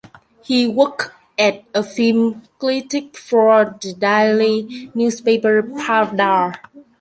[0.43, 6.55] He worked as a film critic for the daily newspaper "Pravda".